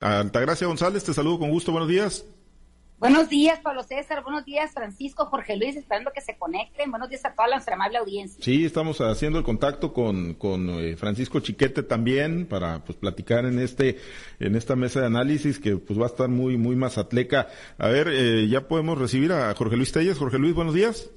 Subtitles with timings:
[0.00, 2.24] Altagracia González, te saludo con gusto, buenos días.
[2.98, 4.22] Buenos días, Pablo César.
[4.22, 6.90] Buenos días, Francisco, Jorge Luis, esperando que se conecten.
[6.90, 8.42] Buenos días a toda nuestra amable audiencia.
[8.44, 13.58] Sí, estamos haciendo el contacto con, con eh, Francisco Chiquete también para pues platicar en
[13.58, 13.98] este
[14.38, 17.48] en esta mesa de análisis que pues va a estar muy muy mazatleca.
[17.78, 20.18] A ver, eh, ya podemos recibir a Jorge Luis Telles.
[20.18, 21.10] Jorge Luis, buenos días.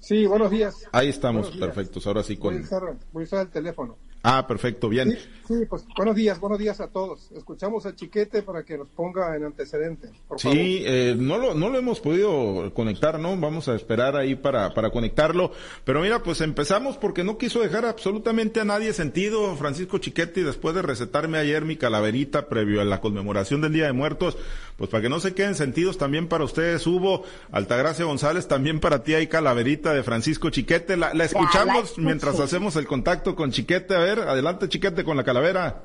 [0.00, 0.86] Sí, buenos días.
[0.92, 2.06] Ahí estamos, perfectos.
[2.08, 2.64] Ahora sí con.
[3.12, 3.96] Voy a usar el teléfono.
[4.26, 5.18] Ah, perfecto, bien.
[5.46, 7.30] Sí, pues buenos días, buenos días a todos.
[7.36, 10.08] Escuchamos a Chiquete para que nos ponga en antecedente.
[10.38, 13.36] sí, eh, no, lo, no lo hemos podido conectar, ¿no?
[13.36, 15.52] Vamos a esperar ahí para, para conectarlo.
[15.84, 20.44] Pero mira, pues empezamos porque no quiso dejar absolutamente a nadie sentido Francisco Chiquete y
[20.44, 24.38] después de recetarme ayer mi calaverita previo a la conmemoración del Día de Muertos,
[24.78, 29.02] pues para que no se queden sentidos también para ustedes, Hugo, Altagracia González, también para
[29.02, 30.96] ti hay calaverita de Francisco Chiquete.
[30.96, 33.94] La, la escuchamos mientras hacemos el contacto con Chiquete.
[33.94, 35.82] A ver, adelante Chiquete con la calavera.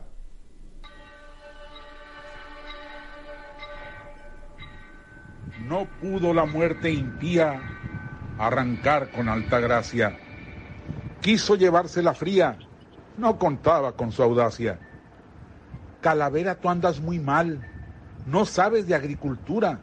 [5.67, 7.61] No pudo la muerte impía
[8.39, 10.17] arrancar con alta gracia.
[11.21, 12.57] Quiso llevarse la fría,
[13.17, 14.79] no contaba con su audacia.
[16.01, 17.67] Calavera, tú andas muy mal,
[18.25, 19.79] no sabes de agricultura.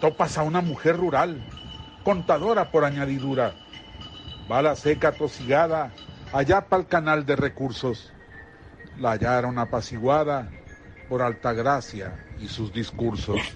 [0.00, 1.48] Topas a una mujer rural,
[2.04, 3.54] contadora por añadidura.
[4.48, 5.92] Bala seca tosigada,
[6.32, 8.12] allá para el canal de recursos.
[8.98, 10.50] La hallaron apaciguada
[11.08, 13.40] por Altagracia y sus discursos.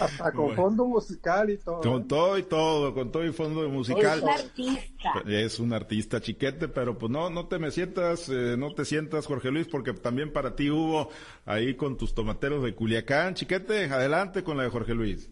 [0.00, 1.80] Hasta con fondo musical y todo.
[1.80, 2.04] Con ¿eh?
[2.08, 4.18] todo y todo, con todo y fondo musical.
[4.18, 5.12] Es un artista.
[5.26, 9.26] Es un artista chiquete, pero pues no, no te me sientas, eh, no te sientas,
[9.26, 11.10] Jorge Luis, porque también para ti hubo
[11.44, 13.34] ahí con tus tomateros de Culiacán.
[13.34, 15.30] Chiquete, adelante con la de Jorge Luis.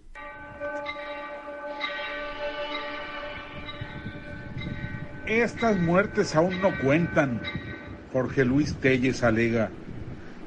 [5.29, 7.39] Estas muertes aún no cuentan,
[8.15, 9.69] Jorge Luis Telles alega.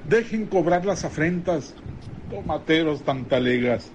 [0.10, 1.76] Dejen cobrar las afrentas,
[2.32, 3.92] tomateros tantalegas.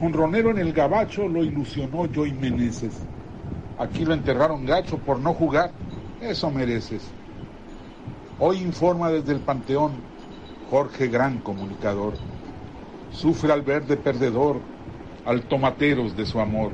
[0.00, 2.98] Un ronero en el gabacho lo ilusionó Joy Meneses.
[3.78, 5.70] Aquí lo enterraron gacho por no jugar,
[6.20, 7.08] eso mereces.
[8.40, 9.92] Hoy informa desde el Panteón
[10.68, 12.14] Jorge Gran Comunicador.
[13.12, 14.56] Sufre al verde perdedor,
[15.24, 16.72] al tomateros de su amor.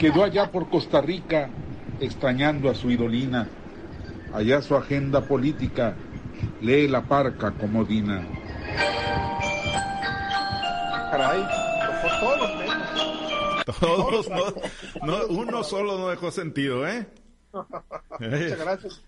[0.00, 1.50] Quedó allá por Costa Rica
[2.00, 3.48] extrañando a su idolina.
[4.32, 5.94] Allá su agenda política
[6.60, 8.26] lee la parca comodina.
[11.10, 11.46] Caray,
[12.20, 14.28] todos los Todos,
[15.02, 17.06] no, uno solo no dejó sentido, ¿eh?
[18.20, 19.02] Muchas gracias.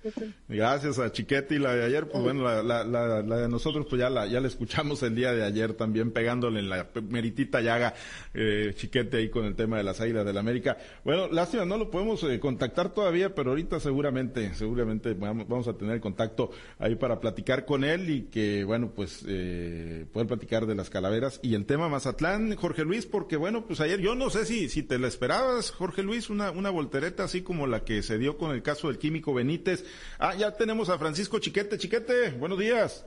[0.49, 4.01] Gracias a Chiquete y la de ayer, pues bueno, la, la, la, de nosotros pues
[4.01, 7.95] ya la, ya la escuchamos el día de ayer también pegándole en la meritita llaga
[8.35, 10.77] eh, Chiquete ahí con el tema de las águilas del la América.
[11.05, 16.01] Bueno, lástima, no lo podemos eh, contactar todavía, pero ahorita seguramente, seguramente vamos, a tener
[16.01, 20.91] contacto ahí para platicar con él y que bueno, pues eh, poder platicar de las
[20.91, 24.69] calaveras y el tema Mazatlán, Jorge Luis, porque bueno, pues ayer yo no sé si,
[24.69, 28.37] si te la esperabas, Jorge Luis, una, una voltereta así como la que se dio
[28.37, 29.85] con el caso del químico Benítez.
[30.19, 31.79] Ah, ya tenemos a Francisco Chiquete.
[31.79, 33.05] Chiquete, buenos días.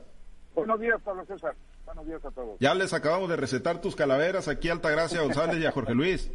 [0.55, 1.55] Buenos días, Pablo César.
[1.85, 2.57] Buenos días a todos.
[2.59, 6.31] Ya les acabamos de recetar tus calaveras aquí a Altagracia González y a Jorge Luis.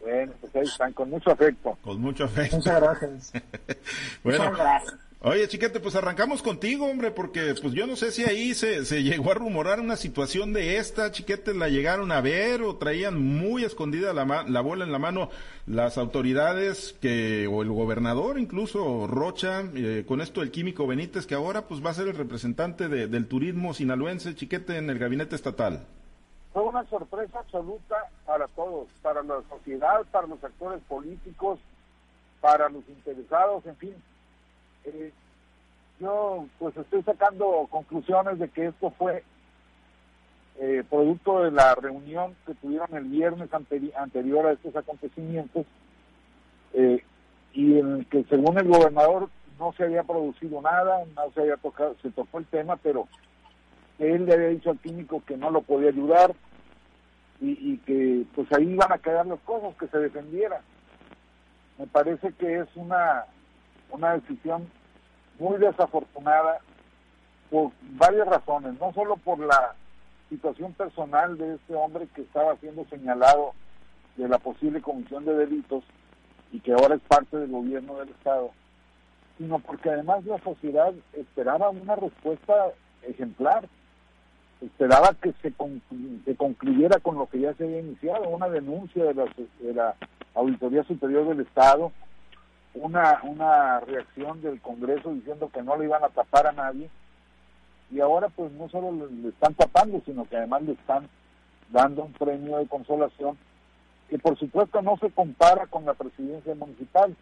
[0.00, 1.76] Bueno, pues ahí están, con mucho afecto.
[1.82, 2.56] Con mucho afecto.
[2.56, 3.32] Muchas gracias.
[4.22, 5.05] bueno, Muchas gracias.
[5.22, 9.02] Oye, chiquete, pues arrancamos contigo, hombre, porque pues yo no sé si ahí se, se
[9.02, 13.64] llegó a rumorar una situación de esta, chiquete, la llegaron a ver o traían muy
[13.64, 15.30] escondida la, la bola en la mano
[15.66, 21.34] las autoridades que, o el gobernador incluso, Rocha, eh, con esto del químico Benítez, que
[21.34, 25.86] ahora pues va a ser el representante del turismo sinaloense, chiquete, en el gabinete estatal.
[26.52, 27.96] Fue una sorpresa absoluta
[28.26, 31.58] para todos, para la sociedad, para los actores políticos,
[32.42, 33.94] para los interesados, en fin
[34.86, 35.12] eh,
[36.00, 39.24] yo pues estoy sacando conclusiones de que esto fue
[40.58, 45.66] eh, producto de la reunión que tuvieron el viernes anterior a estos acontecimientos
[46.74, 47.02] eh,
[47.52, 51.56] y en el que según el gobernador no se había producido nada, no se había
[51.56, 53.08] tocado, se tocó el tema, pero
[53.98, 56.34] él le había dicho al químico que no lo podía ayudar
[57.40, 60.62] y, que pues ahí iban a quedar las cosas, que se defendiera.
[61.78, 63.26] Me parece que es una
[63.90, 64.68] una decisión
[65.38, 66.60] muy desafortunada
[67.50, 69.74] por varias razones, no solo por la
[70.28, 73.52] situación personal de este hombre que estaba siendo señalado
[74.16, 75.84] de la posible comisión de delitos
[76.52, 78.50] y que ahora es parte del gobierno del Estado,
[79.38, 82.72] sino porque además la sociedad esperaba una respuesta
[83.02, 83.68] ejemplar,
[84.60, 85.52] esperaba que se,
[86.36, 89.94] concluyera con lo que ya se había iniciado, una denuncia de la
[90.34, 91.92] Auditoría Superior del Estado
[92.80, 96.88] una, una reacción del Congreso diciendo que no le iban a tapar a nadie
[97.90, 101.08] y ahora pues no solo le, están tapando, sino que además le están
[101.70, 103.36] dando un premio de consolación
[104.08, 107.16] que por supuesto no se compara con la presidencia municipal.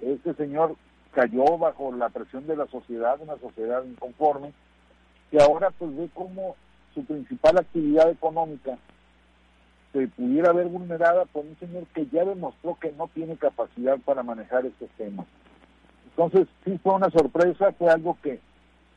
[0.00, 0.76] Este señor
[1.12, 4.52] cayó bajo la presión de la sociedad, una sociedad inconforme,
[5.30, 6.56] que ahora pues ve como
[6.94, 8.78] su principal actividad económica
[9.92, 14.22] se pudiera ver vulnerada por un señor que ya demostró que no tiene capacidad para
[14.22, 15.26] manejar estos temas.
[16.10, 18.40] Entonces, sí fue una sorpresa, fue algo que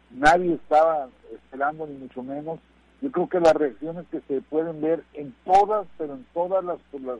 [0.10, 2.60] nadie estaba esperando, ni mucho menos.
[3.02, 6.78] Yo creo que las reacciones que se pueden ver en todas, pero en todas las,
[7.02, 7.20] las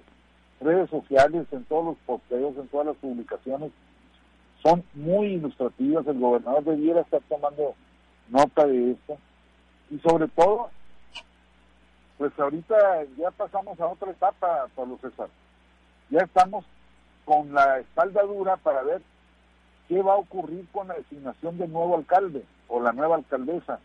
[0.60, 3.72] redes sociales, en todos los posteos, en todas las publicaciones,
[4.64, 6.06] son muy ilustrativas.
[6.08, 7.74] El gobernador debiera estar tomando
[8.30, 9.18] nota de esto.
[9.90, 10.70] Y sobre todo,
[12.22, 12.76] pues ahorita
[13.18, 15.28] ya pasamos a otra etapa, Pablo César.
[16.12, 16.64] Ya estamos
[17.26, 19.02] con la espalda dura para ver
[19.88, 23.80] qué va a ocurrir con la designación del nuevo alcalde o la nueva alcaldesa,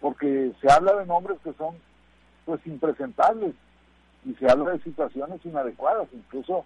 [0.00, 1.76] porque se habla de nombres que son
[2.46, 3.54] pues impresentables
[4.24, 6.64] y se habla de situaciones inadecuadas, incluso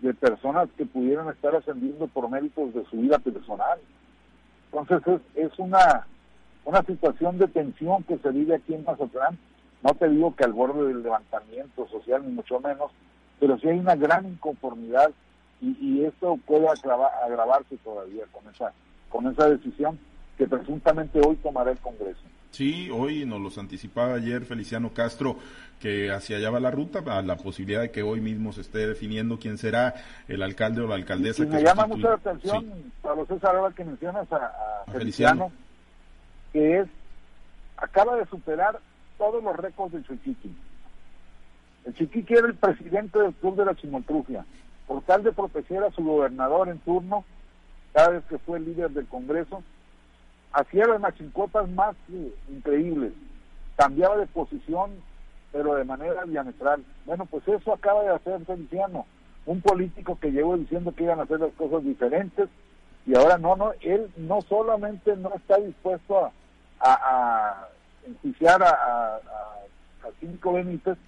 [0.00, 3.78] de personas que pudieran estar ascendiendo por méritos de su vida personal.
[4.72, 6.06] Entonces es, es una,
[6.64, 9.36] una situación de tensión que se vive aquí en Mazatlán
[9.84, 12.90] no te digo que al borde del levantamiento social, ni mucho menos,
[13.38, 15.10] pero sí hay una gran inconformidad
[15.60, 18.72] y, esto puede agravarse todavía con esa,
[19.08, 19.98] con esa decisión
[20.36, 22.20] que presuntamente hoy tomará el Congreso.
[22.50, 25.36] Sí, hoy nos los anticipaba ayer Feliciano Castro
[25.80, 28.86] que hacia allá va la ruta, a la posibilidad de que hoy mismo se esté
[28.86, 29.94] definiendo quién será
[30.28, 31.44] el alcalde o la alcaldesa.
[31.44, 35.50] Y, me llama mucho la atención, Pablo César, ahora que mencionas a, Feliciano,
[36.52, 36.88] que es,
[37.76, 38.78] acaba de superar
[39.18, 40.54] todos los récords del Chiquiqui.
[41.84, 44.44] El Chiquiqui era el presidente del Club de la Chimotrufia.
[44.86, 47.24] Por tal de proteger a su gobernador en turno,
[47.92, 49.62] cada vez que fue líder del Congreso,
[50.52, 51.94] hacía las machincotas más
[52.48, 53.12] increíbles.
[53.76, 54.92] Cambiaba de posición,
[55.52, 56.84] pero de manera diametral.
[57.06, 59.06] Bueno, pues eso acaba de hacer Feliciano,
[59.46, 62.48] un político que llegó diciendo que iban a hacer las cosas diferentes,
[63.06, 66.30] y ahora no, no, él no solamente no está dispuesto
[66.80, 67.68] a
[68.62, 70.98] a, a, a, Cinco Benítez,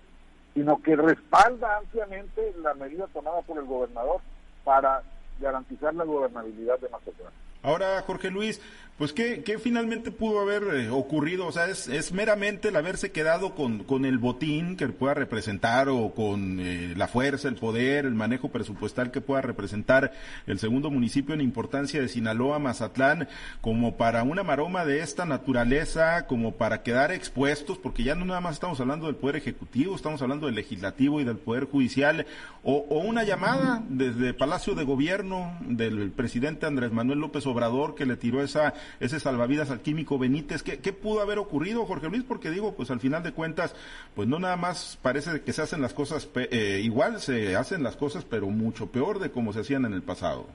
[0.54, 4.20] sino que respalda ampliamente la medida tomada por el gobernador
[4.64, 5.02] para
[5.40, 7.32] garantizar la gobernabilidad de Mazatlán.
[7.62, 8.60] Ahora, Jorge Luis,
[8.98, 11.46] pues ¿qué, finalmente pudo haber eh, ocurrido?
[11.46, 16.14] O sea, es, meramente el haberse quedado con, con, el botín que pueda representar o
[16.14, 20.12] con eh, la fuerza, el poder, el manejo presupuestal que pueda representar
[20.46, 23.28] el segundo municipio en importancia de Sinaloa, Mazatlán,
[23.60, 28.40] como para una maroma de esta naturaleza, como para quedar expuestos, porque ya no nada
[28.40, 32.26] más estamos hablando del poder ejecutivo, estamos hablando del legislativo y del poder judicial,
[32.62, 38.16] o una llamada desde Palacio de Gobierno del presidente Andrés Manuel López Obrador que le
[38.16, 40.62] tiró esa ese salvavidas al químico Benítez.
[40.62, 42.24] ¿Qué, ¿Qué, pudo haber ocurrido, Jorge Luis?
[42.26, 43.74] Porque digo, pues al final de cuentas,
[44.14, 47.96] pues no nada más parece que se hacen las cosas eh, igual, se hacen las
[47.96, 50.46] cosas, pero mucho peor de como se hacían en el pasado.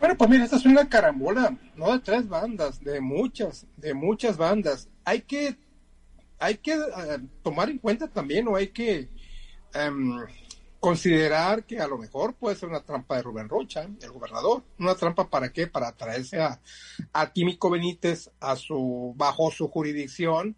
[0.00, 4.36] Bueno, pues mira, esta es una carambola, no de tres bandas, de muchas, de muchas
[4.36, 4.88] bandas.
[5.04, 5.56] Hay que,
[6.38, 9.08] hay que eh, tomar en cuenta también, o hay que
[9.74, 10.20] em,
[10.80, 14.62] considerar que a lo mejor puede ser una trampa de Rubén Rocha, el gobernador.
[14.78, 15.66] ¿Una trampa para qué?
[15.66, 16.60] Para traerse a,
[17.12, 20.56] a Químico Benítez a su, bajo su jurisdicción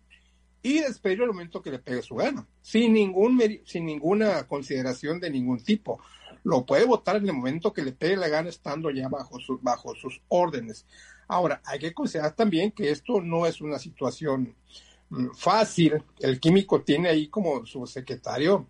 [0.63, 5.31] y despedirlo el momento que le pegue su gana, sin, ningún, sin ninguna consideración de
[5.31, 6.01] ningún tipo.
[6.45, 9.95] Lo puede votar en el momento que le pegue la gana estando ya bajo, bajo
[9.95, 10.87] sus órdenes.
[11.29, 14.55] Ahora, hay que considerar también que esto no es una situación
[15.09, 16.03] mm, fácil.
[16.19, 18.69] El químico tiene ahí como su secretario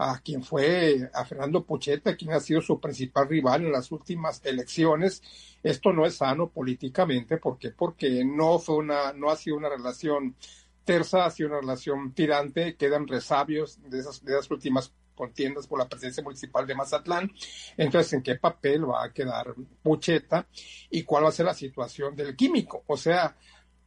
[0.00, 4.40] a quien fue a Fernando Pocheta, quien ha sido su principal rival en las últimas
[4.44, 5.20] elecciones.
[5.60, 7.70] Esto no es sano políticamente, ¿por qué?
[7.70, 10.36] Porque no fue una, no ha sido una relación
[10.84, 15.80] tersa, ha sido una relación tirante, quedan resabios de esas, de esas últimas contiendas por
[15.80, 17.32] la presidencia municipal de Mazatlán.
[17.76, 19.52] Entonces, ¿en qué papel va a quedar
[19.82, 20.46] Pucheta
[20.90, 22.84] y cuál va a ser la situación del químico?
[22.86, 23.36] O sea,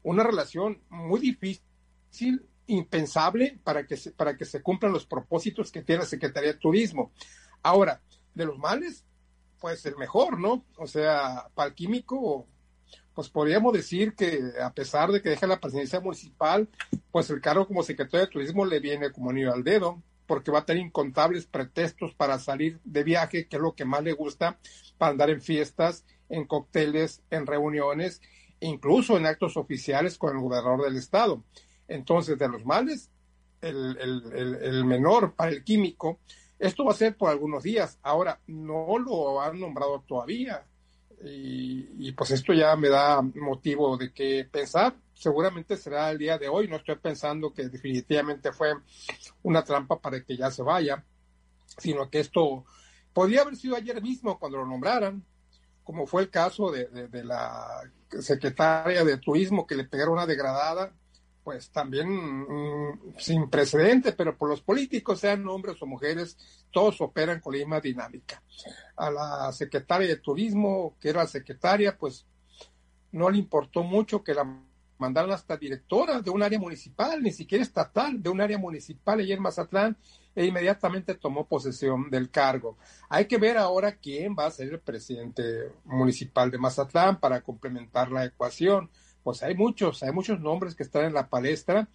[0.03, 5.81] una relación muy difícil impensable para que, se, para que se cumplan los propósitos que
[5.81, 7.11] tiene la Secretaría de Turismo.
[7.63, 8.01] Ahora,
[8.33, 9.05] de los males,
[9.59, 10.65] pues el mejor, ¿no?
[10.77, 12.47] O sea, para el químico,
[13.13, 16.69] pues podríamos decir que a pesar de que deja la presidencia municipal,
[17.11, 20.59] pues el cargo como secretario de Turismo le viene como anillo al dedo, porque va
[20.59, 24.57] a tener incontables pretextos para salir de viaje, que es lo que más le gusta,
[24.97, 28.21] para andar en fiestas, en cócteles, en reuniones,
[28.61, 31.43] incluso en actos oficiales con el gobernador del estado.
[31.91, 33.09] Entonces, de los males,
[33.61, 36.19] el, menor para el químico
[36.57, 37.99] Esto va a ser por algunos días.
[38.01, 40.65] Ahora, no lo han nombrado todavía.
[41.23, 44.95] Y, pues esto ya me da motivo de que pensar.
[45.13, 46.67] Seguramente será el día de hoy.
[46.67, 48.73] No estoy pensando que definitivamente fue
[49.43, 51.03] una trampa para que ya se vaya,
[51.77, 52.63] sino que esto
[53.13, 55.23] podría haber sido ayer mismo cuando lo nombraran,
[55.83, 57.81] como fue el caso de, de la
[58.19, 60.93] secretaria de Turismo que le pegaron una degradada
[61.43, 66.37] pues también mm, sin precedente, pero por los políticos, sean hombres o mujeres,
[66.71, 68.41] todos operan con la misma dinámica.
[68.95, 72.25] A la secretaria de Turismo, que era secretaria, pues
[73.11, 74.45] no le importó mucho que la
[74.97, 79.33] mandaran hasta directora de un área municipal, ni siquiera estatal, de un área municipal allí
[79.33, 79.97] en Mazatlán,
[80.35, 82.77] e inmediatamente tomó posesión del cargo.
[83.09, 88.11] Hay que ver ahora quién va a ser el presidente municipal de Mazatlán para complementar
[88.11, 88.89] la ecuación
[89.23, 91.87] pues hay muchos, hay muchos nombres que están en la palestra.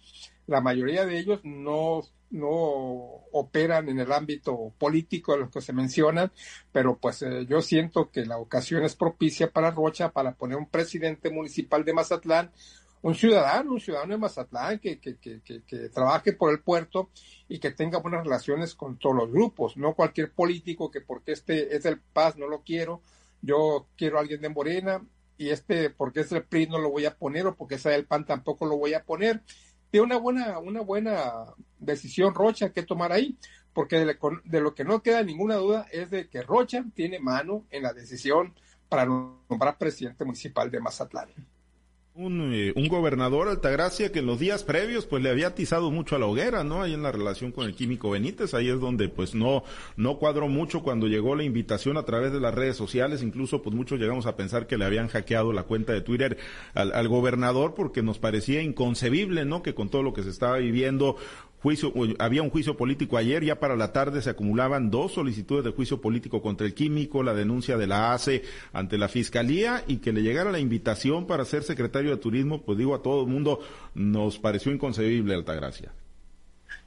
[0.45, 2.47] La mayoría de ellos no, no
[3.31, 6.31] operan en el ámbito político de los que se mencionan,
[6.71, 10.69] pero pues eh, yo siento que la ocasión es propicia para Rocha para poner un
[10.69, 12.51] presidente municipal de Mazatlán,
[13.01, 17.09] un ciudadano, un ciudadano de Mazatlán que, que, que, que, trabaje por el puerto
[17.47, 21.75] y que tenga buenas relaciones con todos los grupos, no cualquier político que porque este
[21.75, 23.01] es el Paz no lo quiero,
[23.41, 25.01] yo quiero a alguien de Morena,
[25.37, 28.05] y este, porque es el PRI no lo voy a poner o porque es el
[28.05, 29.43] PAN tampoco lo voy a poner.
[29.89, 31.45] Tiene una buena, una buena
[31.79, 33.37] decisión Rocha que tomar ahí,
[33.73, 37.83] porque de, lo que no queda ninguna duda es de que Rocha tiene mano en
[37.83, 38.53] la decisión
[38.89, 41.29] para nombrar presidente municipal de Mazatlán
[42.17, 46.15] un, eh, un, gobernador Altagracia que en los días previos pues le había atizado mucho
[46.15, 46.81] a la hoguera, ¿no?
[46.81, 49.63] Ahí en la relación con el químico Benítez, ahí es donde pues no,
[49.97, 53.75] no cuadró mucho cuando llegó la invitación a través de las redes sociales, incluso pues
[53.75, 56.37] muchos llegamos a pensar que le habían hackeado la cuenta de Twitter
[56.73, 59.61] al, al gobernador porque nos parecía inconcebible, ¿no?
[59.61, 61.17] Que con todo lo que se estaba viviendo
[61.61, 65.71] juicio, había un juicio político ayer, ya para la tarde se acumulaban dos solicitudes de
[65.71, 70.13] juicio político contra el químico, la denuncia de la ACE ante la fiscalía y que
[70.13, 73.59] le llegara la invitación para ser secretario de turismo, pues digo a todo el mundo,
[73.95, 75.91] nos pareció inconcebible, Altagracia.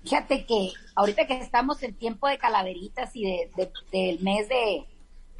[0.02, 3.50] Fíjate que ahorita que estamos en tiempo de calaveritas y de,
[3.92, 4.84] del mes de,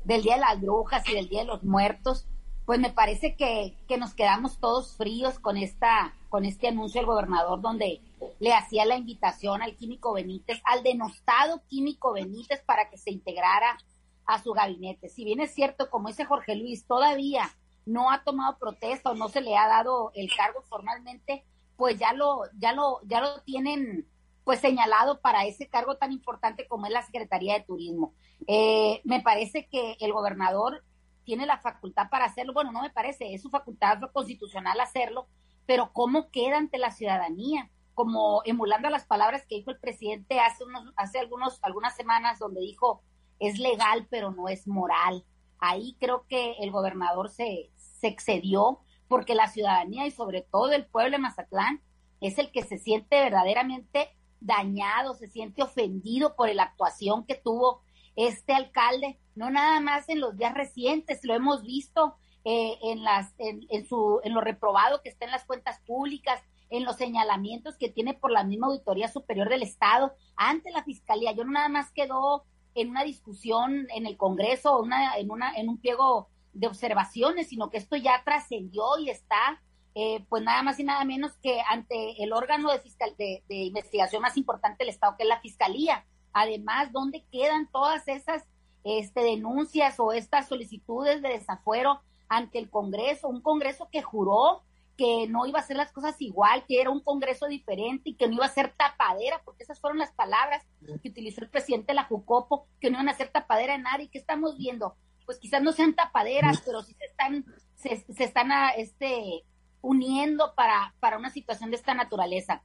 [0.05, 2.27] del Día de las Brujas y del Día de los Muertos,
[2.71, 7.07] pues me parece que, que nos quedamos todos fríos con esta, con este anuncio del
[7.07, 8.01] gobernador donde
[8.39, 13.77] le hacía la invitación al químico Benítez, al denostado químico Benítez para que se integrara
[14.25, 15.09] a su gabinete.
[15.09, 17.51] Si bien es cierto, como dice Jorge Luis, todavía
[17.87, 21.45] no ha tomado protesta o no se le ha dado el cargo formalmente,
[21.77, 24.07] pues ya lo, ya lo, ya lo tienen
[24.45, 28.15] pues señalado para ese cargo tan importante como es la Secretaría de Turismo.
[28.47, 30.85] Eh, me parece que el gobernador
[31.31, 35.29] tiene la facultad para hacerlo, bueno, no me parece, es su facultad constitucional hacerlo,
[35.65, 37.71] pero ¿cómo queda ante la ciudadanía?
[37.95, 42.63] como emulando las palabras que dijo el presidente hace unos, hace algunos, algunas semanas, donde
[42.63, 43.03] dijo
[43.39, 45.25] es legal pero no es moral.
[45.59, 50.87] Ahí creo que el gobernador se, se excedió porque la ciudadanía y sobre todo el
[50.87, 51.83] pueblo de Mazatlán
[52.23, 57.83] es el que se siente verdaderamente dañado, se siente ofendido por la actuación que tuvo
[58.17, 63.33] este alcalde, no nada más en los días recientes, lo hemos visto eh, en, las,
[63.39, 67.79] en, en, su, en lo reprobado que está en las cuentas públicas, en los señalamientos
[67.79, 71.33] que tiene por la misma Auditoría Superior del Estado ante la Fiscalía.
[71.33, 72.45] Yo no nada más quedó
[72.75, 77.71] en una discusión en el Congreso, una, en, una, en un pliego de observaciones, sino
[77.71, 79.63] que esto ya trascendió y está,
[79.95, 83.57] eh, pues nada más y nada menos que ante el órgano de, fiscal, de, de,
[83.57, 86.05] investigación más importante del Estado, que es la Fiscalía.
[86.35, 88.47] Además, ¿dónde quedan todas esas
[88.85, 93.29] este, denuncias o estas solicitudes de desafuero ante el Congreso?
[93.29, 94.63] Un Congreso que juró
[95.01, 98.29] que no iba a hacer las cosas igual, que era un Congreso diferente y que
[98.29, 100.63] no iba a ser tapadera, porque esas fueron las palabras
[101.03, 104.11] que utilizó el presidente de la Jucopo, que no iban a ser tapadera en nadie.
[104.11, 104.97] ¿Qué estamos viendo?
[105.25, 107.47] Pues quizás no sean tapaderas, pero sí se están,
[107.77, 109.43] se, están a, este,
[109.81, 112.63] uniendo para, para una situación de esta naturaleza.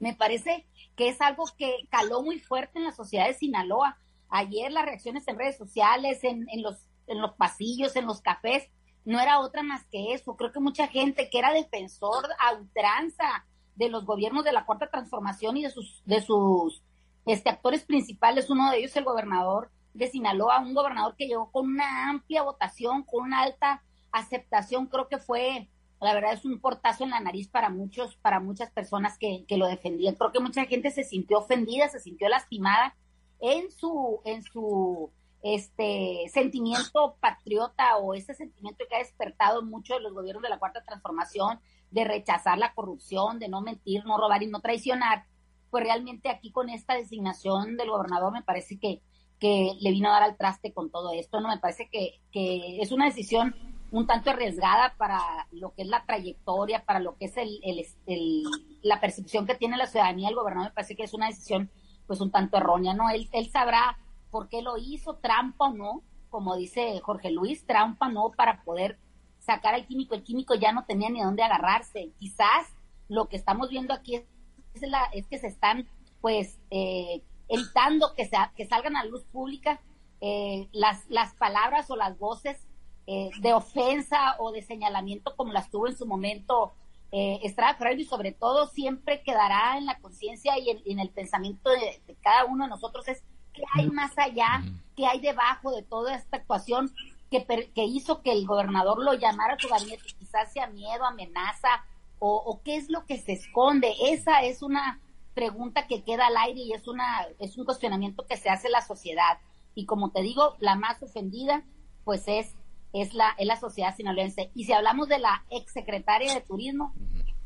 [0.00, 0.66] Me parece
[0.96, 3.96] que es algo que caló muy fuerte en la sociedad de Sinaloa.
[4.30, 8.70] Ayer las reacciones en redes sociales, en, en, los, en los pasillos, en los cafés,
[9.04, 10.36] no era otra más que eso.
[10.36, 14.90] Creo que mucha gente que era defensor a ultranza de los gobiernos de la Cuarta
[14.90, 16.82] Transformación y de sus, de sus
[17.26, 21.66] este, actores principales, uno de ellos el gobernador de Sinaloa, un gobernador que llegó con
[21.66, 23.82] una amplia votación, con una alta
[24.12, 25.68] aceptación, creo que fue,
[26.00, 29.56] la verdad es un portazo en la nariz para muchos, para muchas personas que, que
[29.56, 30.14] lo defendían.
[30.14, 32.94] Creo que mucha gente se sintió ofendida, se sintió lastimada
[33.40, 35.10] en su, en su
[35.42, 40.58] este sentimiento patriota o ese sentimiento que ha despertado mucho de los gobiernos de la
[40.58, 45.24] cuarta transformación de rechazar la corrupción, de no mentir, no robar y no traicionar,
[45.70, 49.00] pues realmente aquí con esta designación del gobernador me parece que,
[49.38, 51.48] que le vino a dar al traste con todo esto, ¿no?
[51.48, 53.54] Me parece que, que es una decisión
[53.92, 55.18] un tanto arriesgada para
[55.50, 57.60] lo que es la trayectoria, para lo que es el,
[58.06, 58.44] el,
[58.82, 61.70] la percepción que tiene la ciudadanía el gobernador, me parece que es una decisión
[62.10, 63.08] pues un tanto errónea, ¿no?
[63.08, 63.96] Él, él sabrá
[64.32, 68.98] por qué lo hizo, trampa o no, como dice Jorge Luis, trampa no para poder
[69.38, 72.10] sacar al químico, el químico ya no tenía ni dónde agarrarse.
[72.18, 72.66] Quizás
[73.06, 74.24] lo que estamos viendo aquí es,
[75.12, 75.86] es, que se están
[76.20, 79.80] pues eh, evitando que, que salgan a la luz pública
[80.20, 82.66] eh, las, las palabras o las voces
[83.06, 86.72] eh, de ofensa o de señalamiento como las tuvo en su momento
[87.12, 91.70] eh, Estrada Ferreira y sobre todo siempre quedará en la conciencia y, en, el pensamiento
[91.70, 94.62] de, cada uno de nosotros es qué hay más allá,
[94.96, 96.92] qué hay debajo de toda esta actuación
[97.30, 101.84] que, que hizo que el gobernador lo llamara a su gabinete, quizás sea miedo, amenaza
[102.18, 103.92] o, o qué es lo que se esconde.
[104.02, 105.00] Esa es una
[105.34, 108.82] pregunta que queda al aire y es una es un cuestionamiento que se hace la
[108.82, 109.38] sociedad.
[109.74, 111.64] Y como te digo la más ofendida
[112.04, 112.54] pues es
[112.92, 114.50] es la, es la sociedad sinaloense.
[114.54, 116.94] Y si hablamos de la exsecretaria de Turismo,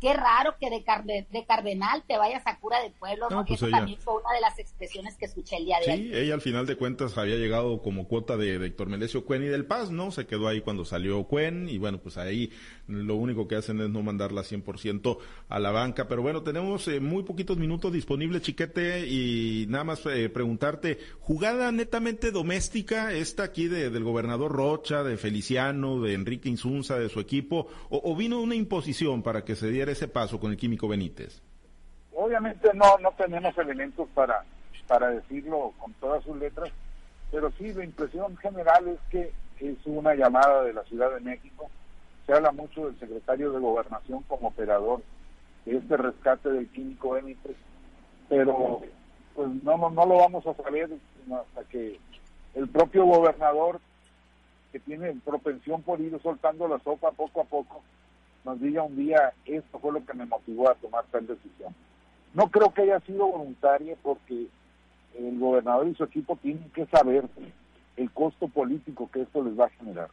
[0.00, 3.44] qué raro que de, de Cardenal te vayas a cura de pueblo, ¿no?
[3.44, 5.98] Pues Eso también fue una de las expresiones que escuché el día de hoy.
[5.98, 9.46] Sí, ella al final de cuentas había llegado como cuota de, Héctor Melesio Cuen y
[9.46, 10.10] del Paz, ¿no?
[10.10, 12.50] Se quedó ahí cuando salió Cuen y bueno, pues ahí
[12.86, 16.06] lo único que hacen es no mandarla 100% a la banca.
[16.08, 21.72] Pero bueno, tenemos eh, muy poquitos minutos disponibles, Chiquete, y nada más eh, preguntarte, ¿jugada
[21.72, 27.20] netamente doméstica esta aquí de, del gobernador Rocha, de Feliciano, de Enrique Insunza, de su
[27.20, 30.86] equipo, o, o vino una imposición para que se diera ese paso con el químico
[30.86, 31.40] Benítez?
[32.14, 34.44] Obviamente no, no tenemos elementos para,
[34.86, 36.70] para decirlo con todas sus letras,
[37.30, 41.70] pero sí la impresión general es que es una llamada de la Ciudad de México.
[42.26, 45.02] Se habla mucho del secretario de Gobernación como operador
[45.64, 47.56] de este rescate del químico Benítez,
[48.28, 48.82] pero
[49.34, 50.90] pues no, no, no lo vamos a saber
[51.32, 51.98] hasta que
[52.54, 53.80] el propio gobernador,
[54.72, 57.82] que tiene propensión por ir soltando la sopa poco a poco,
[58.44, 61.74] nos diga un día, esto fue lo que me motivó a tomar tal decisión.
[62.34, 64.46] No creo que haya sido voluntaria porque
[65.18, 67.24] el gobernador y su equipo tienen que saber
[67.96, 70.08] el costo político que esto les va a generar.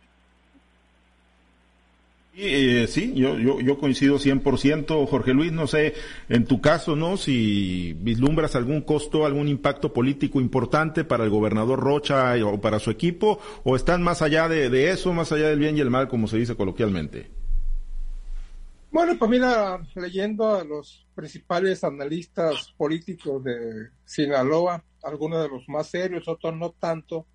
[2.34, 5.96] Eh, sí, yo, yo, yo coincido 100%, Jorge Luis, no sé,
[6.30, 7.18] en tu caso, ¿no?
[7.18, 12.90] Si vislumbras algún costo, algún impacto político importante para el gobernador Rocha o para su
[12.90, 16.08] equipo, o están más allá de, de eso, más allá del bien y el mal,
[16.08, 17.41] como se dice coloquialmente.
[18.92, 25.88] Bueno, pues mira, leyendo a los principales analistas políticos de Sinaloa, algunos de los más
[25.88, 27.26] serios, otros no tanto,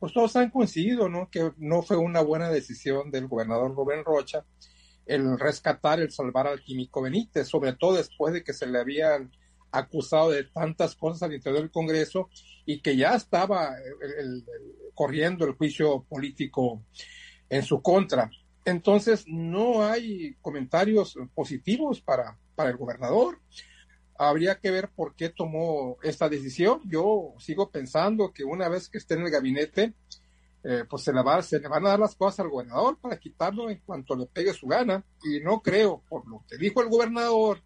[0.00, 1.30] pues todos han coincidido, ¿no?
[1.30, 4.44] Que no fue una buena decisión del gobernador Rubén Rocha
[5.06, 9.30] el rescatar, el salvar al químico Benítez, sobre todo después de que se le habían
[9.72, 12.28] acusado de tantas cosas al interior del Congreso
[12.66, 13.74] y que ya estaba
[14.94, 16.82] corriendo el juicio político
[17.48, 18.30] en su contra.
[18.64, 23.40] Entonces, no hay comentarios positivos para, para el gobernador.
[24.18, 26.80] Habría que ver por qué tomó esta decisión.
[26.84, 29.94] Yo sigo pensando que una vez que esté en el gabinete,
[30.62, 33.18] eh, pues se le, va, se le van a dar las cosas al gobernador para
[33.18, 35.02] quitarlo en cuanto le pegue su gana.
[35.24, 37.62] Y no creo, por lo que dijo el gobernador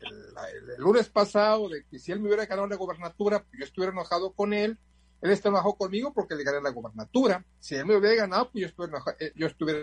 [0.00, 3.92] el, lunes pasado, de que si él me hubiera ganado la gobernatura, pues yo estuviera
[3.92, 4.78] enojado con él.
[5.22, 7.44] Él está enojado conmigo porque le gané la gobernatura.
[7.58, 9.80] Si él me hubiera ganado, pues yo estuviera enojado, eh, yo estuviera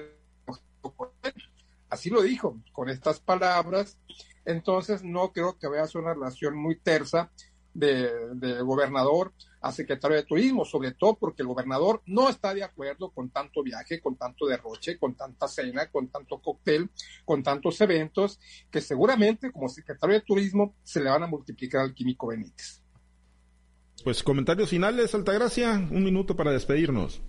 [1.90, 3.98] Así lo dijo, con estas palabras.
[4.46, 7.32] Entonces, no creo que veas una relación muy tersa
[7.74, 13.12] de, gobernador a secretario de turismo, sobre todo porque el gobernador no está de acuerdo
[13.12, 16.90] con tanto viaje, con tanto derroche, con tanta cena, con tanto cóctel,
[17.26, 21.94] con tantos eventos, que seguramente como secretario de turismo se le van a multiplicar al
[21.94, 22.82] químico Benítez.
[24.04, 27.22] Pues comentarios finales, Altagracia, un minuto para despedirnos.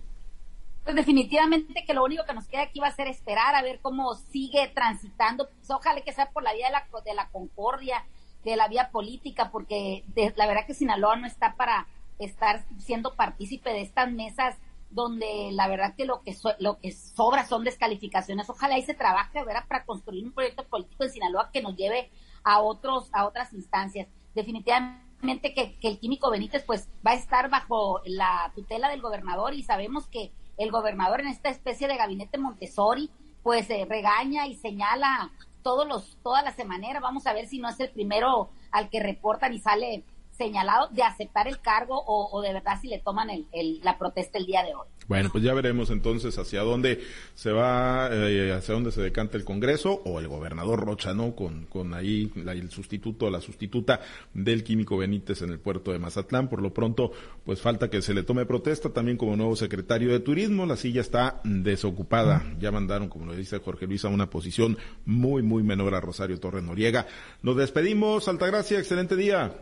[0.85, 3.79] Pues definitivamente que lo único que nos queda aquí va a ser esperar a ver
[3.81, 5.49] cómo sigue transitando.
[5.49, 8.05] Pues ojalá que sea por la vía de la, de la concordia,
[8.43, 10.03] de la vía política, porque
[10.35, 11.87] la verdad que Sinaloa no está para
[12.19, 14.57] estar siendo partícipe de estas mesas
[14.91, 18.47] donde la verdad que lo que lo que sobra son descalificaciones.
[18.47, 22.11] Ojalá ahí se trabaje para construir un proyecto político en Sinaloa que nos lleve
[22.43, 24.07] a otros a otras instancias.
[24.35, 29.55] Definitivamente que, que el químico Benítez pues va a estar bajo la tutela del gobernador
[29.55, 33.09] y sabemos que el gobernador en esta especie de gabinete Montessori,
[33.43, 37.01] pues eh, regaña y señala todos los, todas las semanas.
[37.01, 40.03] Vamos a ver si no es el primero al que reportan y sale,
[40.37, 44.45] señalado de aceptar el cargo o, de verdad si le toman el, la protesta el
[44.45, 44.87] día de hoy.
[45.07, 46.99] Bueno, pues ya veremos entonces hacia dónde
[47.35, 51.35] se va, eh, hacia dónde se decanta el Congreso o el gobernador Rocha, ¿no?
[51.35, 54.01] Con, con ahí el sustituto, la sustituta
[54.33, 56.49] del químico Benítez en el puerto de Mazatlán.
[56.49, 57.11] Por lo pronto,
[57.45, 60.65] pues falta que se le tome protesta también como nuevo secretario de Turismo.
[60.65, 62.43] La silla está desocupada.
[62.59, 66.39] Ya mandaron, como lo dice Jorge Luis, a una posición muy, muy menor a Rosario
[66.39, 67.05] Torres Noriega.
[67.43, 68.27] Nos despedimos.
[68.27, 69.53] Altagracia, excelente día.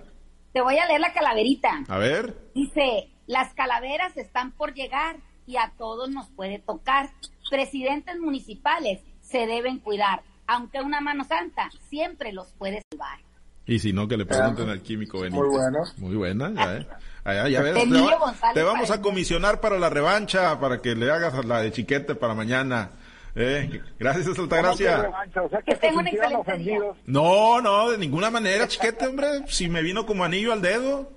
[0.54, 1.84] Te voy a leer la calaverita.
[1.88, 2.36] A ver.
[2.54, 7.10] Dice, las calaveras están por llegar y a todos nos puede tocar.
[7.50, 13.20] Presidentes municipales se deben cuidar, aunque una mano santa siempre los puede salvar.
[13.66, 15.42] Y si no, que le pregunten al químico Benítez.
[15.42, 15.80] Muy bueno.
[15.98, 17.52] Muy buena, ya, eh.
[17.52, 21.62] ya ves, te, te, vamos a comisionar para la revancha, para que le hagas la
[21.62, 22.92] de chiquete para mañana.
[23.36, 25.10] Eh, gracias, Altagracia.
[25.66, 25.76] que
[27.06, 29.28] No, no, de ninguna manera, chiquete, hombre.
[29.48, 31.12] Si me vino como anillo al dedo,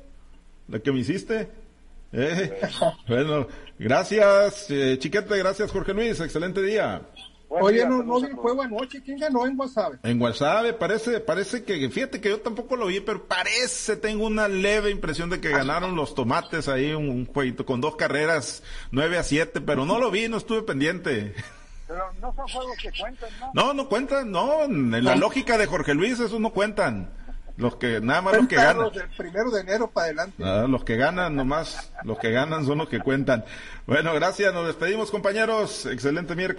[0.68, 1.48] la que me hiciste.
[2.12, 2.58] Eh,
[3.08, 3.46] bueno,
[3.78, 6.18] gracias, eh, chiquete, gracias, Jorge Luis.
[6.20, 7.02] Excelente día.
[7.48, 9.02] Oye, no, no vi el juego anoche.
[9.02, 9.94] ¿Quién ganó en WhatsApp?
[10.02, 14.48] En WhatsApp parece, parece que, fíjate que yo tampoco lo vi, pero parece, tengo una
[14.48, 19.18] leve impresión de que ganaron los tomates ahí un, un jueguito con dos carreras, 9
[19.18, 21.34] a 7, pero no lo vi, no estuve pendiente.
[21.86, 23.50] Pero no son juegos que cuentan, ¿no?
[23.54, 24.64] No, no cuentan, no.
[24.64, 27.10] En la lógica de Jorge Luis, esos no cuentan.
[27.56, 28.92] Los que, nada más los que ganan.
[28.92, 30.44] Del primero de enero para adelante.
[30.68, 33.44] los que ganan, nomás, los que ganan son los que cuentan.
[33.86, 35.86] Bueno, gracias, nos despedimos, compañeros.
[35.86, 36.56] Excelente miércoles.